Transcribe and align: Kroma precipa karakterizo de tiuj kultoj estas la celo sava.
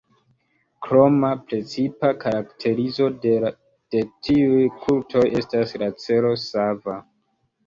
Kroma 0.85 1.27
precipa 1.51 2.09
karakterizo 2.23 3.09
de 3.27 4.03
tiuj 4.29 4.65
kultoj 4.87 5.27
estas 5.43 5.77
la 5.85 5.93
celo 6.07 6.35
sava. 6.49 6.99